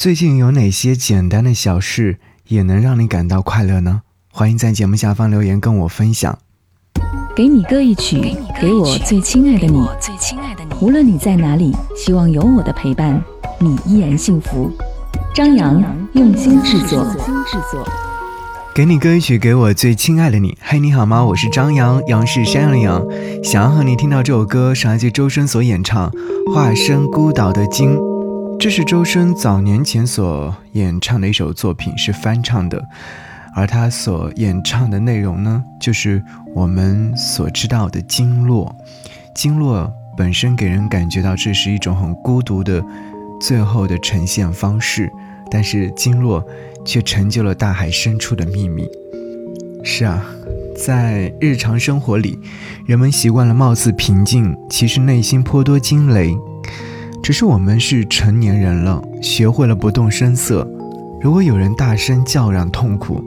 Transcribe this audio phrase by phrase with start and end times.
[0.00, 2.16] 最近有哪些简单的小事
[2.48, 4.00] 也能让你感到快乐呢？
[4.32, 6.38] 欢迎在节目下方留言跟我分享。
[7.36, 9.86] 给你歌一曲，给我最亲爱的你。
[10.80, 13.22] 无论你在哪里，希望有我的陪伴，
[13.58, 14.72] 你依然幸福。
[15.34, 15.84] 张扬
[16.14, 17.06] 用心制作。
[18.74, 20.56] 给你歌一曲，给我最亲爱的你。
[20.62, 21.22] 嘿，你好吗？
[21.22, 23.04] 我是张扬，杨是山羊的羊。
[23.44, 26.10] 想要和你听到这首歌，是来自周深所演唱
[26.54, 27.98] 《化身孤岛的鲸》。
[28.60, 32.86] 这是周深早年前所演唱的一首作品，是翻唱的，
[33.54, 36.22] 而他所演唱的内容呢，就是
[36.54, 38.76] 我们所知道的鲸落。
[39.34, 42.84] 鲸落本身给人感觉到这是一种很孤独的
[43.40, 45.10] 最后的呈现方式，
[45.50, 46.46] 但是鲸落
[46.84, 48.86] 却成就了大海深处的秘密。
[49.82, 50.22] 是啊，
[50.76, 52.38] 在日常生活里，
[52.84, 56.36] 人们习惯了貌似平静，其实内心颇多惊雷。
[57.22, 60.66] 只是我们是成年人了，学会了不动声色。
[61.20, 63.22] 如果有人大声叫嚷痛苦，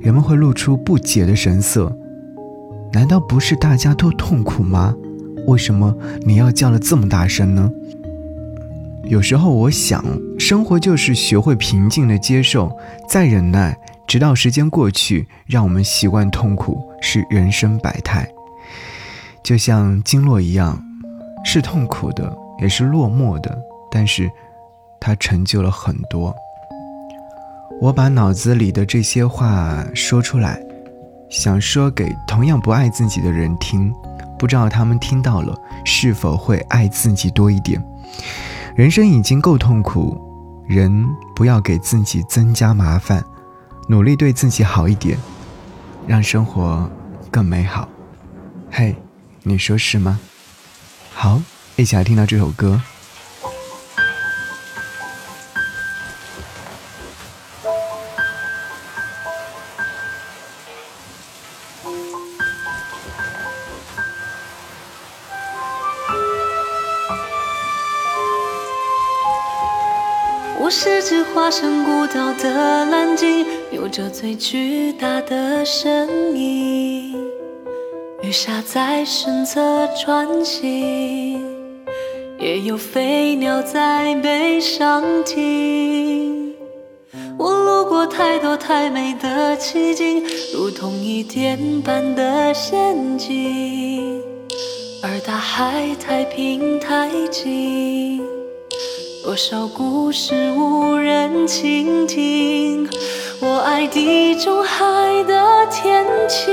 [0.00, 1.94] 人们会露出不解的神色。
[2.92, 4.94] 难道不是大家都痛苦吗？
[5.46, 7.70] 为什么你要叫了这么大声呢？
[9.04, 10.02] 有时候我想，
[10.38, 12.74] 生活就是学会平静的接受，
[13.06, 18.26] 再忍耐，直到时间过去，让我们习惯痛苦是人生百态。
[19.42, 20.82] 就像经络一样，
[21.44, 22.34] 是痛苦的。
[22.58, 23.58] 也是落寞的，
[23.90, 24.30] 但是，
[25.00, 26.34] 它成就了很多。
[27.80, 30.62] 我把脑子里的这些话说出来，
[31.28, 33.92] 想说给同样不爱自己的人听，
[34.38, 37.82] 不知道他们听到了是否会爱自己多一点。
[38.76, 40.16] 人生已经够痛苦，
[40.68, 43.22] 人不要给自己增加麻烦，
[43.88, 45.18] 努力对自己好一点，
[46.06, 46.88] 让生活
[47.30, 47.88] 更美好。
[48.70, 48.94] 嘿，
[49.42, 50.18] 你说是吗？
[51.12, 51.40] 好。
[51.76, 52.80] 一起来听到这首歌。
[70.56, 77.14] 我是只化身孤岛的蓝鲸，有着最巨大的身影，
[78.22, 81.53] 鱼虾在身侧穿行。
[82.44, 86.54] 也有飞鸟在背上停。
[87.38, 90.22] 我路过太多太美的奇景，
[90.52, 94.20] 如同一电般的陷阱，
[95.02, 98.22] 而大海太平太静，
[99.24, 102.86] 多少故事无人倾听。
[103.40, 104.84] 我爱地中海
[105.22, 106.44] 的天晴，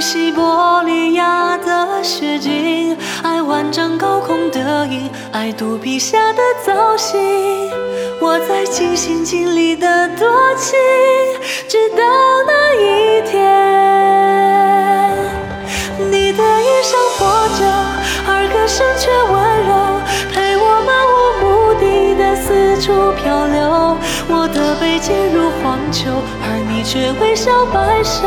[0.00, 2.96] 西伯利亚的雪景。
[3.22, 7.20] 爱万丈高空的鹰，爱肚皮下的造型，
[8.20, 10.78] 我在尽心尽力的多情，
[11.68, 12.02] 直到
[12.46, 13.40] 那一天，
[16.10, 17.64] 你的衣裳破旧，
[18.26, 19.34] 而歌声却温
[19.68, 20.00] 柔，
[20.32, 21.44] 陪我漫无目
[21.78, 21.84] 的
[22.18, 23.58] 的四处漂流。
[24.32, 26.08] 我的背脊如荒丘，
[26.42, 28.26] 而你却微笑摆首，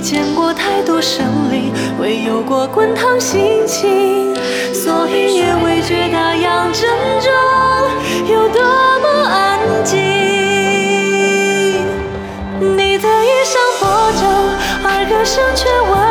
[0.00, 4.34] 见过太多生灵，未有过滚烫心情，
[4.72, 6.88] 所以也未觉大洋正
[7.20, 7.30] 中
[8.26, 9.98] 有多么安静。
[12.60, 14.26] 你的衣裳破旧，
[14.82, 16.09] 而歌声却温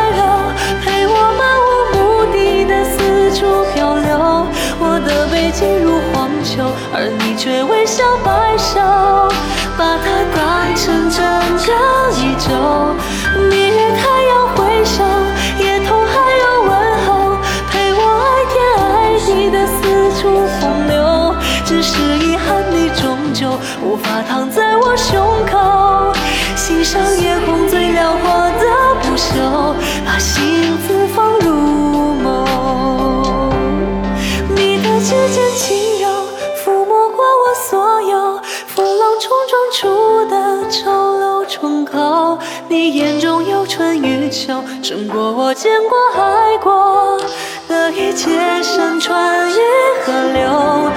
[24.29, 26.13] 躺在我胸口
[26.55, 29.73] 欣赏夜空最辽阔的不朽
[30.05, 32.45] 把星子放入眸
[34.55, 36.07] 你的指尖轻柔
[36.63, 42.37] 抚摸过我所有风浪冲撞出的丑陋疮口
[42.67, 47.19] 你眼中有春与秋胜过我见过爱过。
[47.69, 49.53] 的一切山川与
[50.03, 50.91] 河流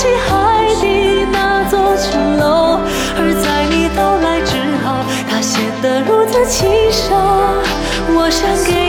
[0.00, 2.80] 起海底那座城楼，
[3.18, 4.96] 而在你到来之后，
[5.28, 6.70] 它显得如此轻
[7.10, 7.18] 柔。
[8.16, 8.79] 我想给。